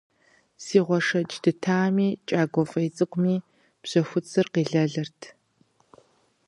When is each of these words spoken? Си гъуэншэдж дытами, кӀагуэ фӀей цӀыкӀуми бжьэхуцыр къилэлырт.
Си 0.63 0.77
гъуэншэдж 0.85 1.33
дытами, 1.43 2.07
кӀагуэ 2.27 2.63
фӀей 2.69 2.89
цӀыкӀуми 2.95 3.35
бжьэхуцыр 3.81 4.47
къилэлырт. 4.53 5.21